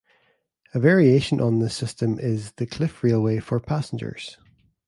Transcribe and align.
A 0.73 0.79
variation 0.79 1.39
on 1.39 1.59
this 1.59 1.75
system 1.75 2.17
is 2.17 2.53
the 2.53 2.65
cliff 2.65 3.03
railway 3.03 3.39
for 3.39 3.59
passengers. 3.59 4.39